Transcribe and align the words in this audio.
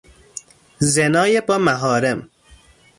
زنای 0.79 1.41
با 1.41 1.57
محارم 1.57 2.29